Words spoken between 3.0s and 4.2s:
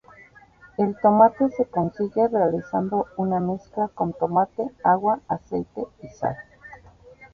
una mezcla con